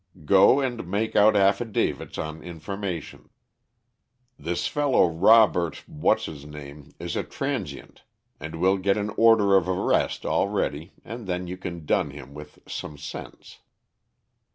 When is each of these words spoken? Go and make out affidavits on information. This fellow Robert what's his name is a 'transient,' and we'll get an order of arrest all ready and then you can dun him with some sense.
Go 0.25 0.59
and 0.61 0.87
make 0.89 1.15
out 1.15 1.35
affidavits 1.35 2.17
on 2.17 2.41
information. 2.41 3.29
This 4.35 4.65
fellow 4.65 5.05
Robert 5.07 5.87
what's 5.87 6.25
his 6.25 6.43
name 6.43 6.91
is 6.97 7.15
a 7.15 7.21
'transient,' 7.21 8.01
and 8.39 8.55
we'll 8.59 8.77
get 8.79 8.97
an 8.97 9.11
order 9.11 9.55
of 9.55 9.69
arrest 9.69 10.25
all 10.25 10.47
ready 10.47 10.93
and 11.05 11.27
then 11.27 11.45
you 11.45 11.55
can 11.55 11.85
dun 11.85 12.09
him 12.09 12.33
with 12.33 12.57
some 12.67 12.97
sense. 12.97 13.59